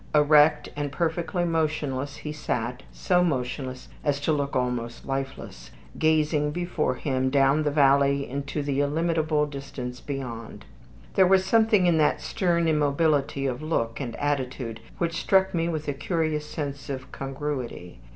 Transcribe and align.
Erect 0.15 0.67
and 0.75 0.91
perfectly 0.91 1.45
motionless 1.45 2.15
he 2.15 2.31
sat, 2.31 2.81
so 2.91 3.23
motionless 3.23 3.87
as 4.03 4.19
to 4.21 4.31
look 4.31 4.55
almost 4.55 5.05
lifeless, 5.05 5.69
gazing 5.99 6.49
before 6.49 6.95
him 6.95 7.29
down 7.29 7.61
the 7.61 7.69
valley 7.69 8.27
into 8.27 8.63
the 8.63 8.79
illimitable 8.79 9.45
distance 9.45 9.99
beyond. 10.01 10.65
There 11.13 11.27
was 11.27 11.45
something 11.45 11.85
in 11.85 11.99
that 11.99 12.19
stern 12.19 12.67
immobility 12.67 13.45
of 13.45 13.61
look 13.61 13.99
and 13.99 14.15
attitude 14.15 14.79
which 14.97 15.21
struck 15.21 15.53
me 15.53 15.69
with 15.69 15.87
a 15.87 15.93
curious 15.93 16.49
sense 16.49 16.89
of 16.89 17.11
congruity. 17.11 17.99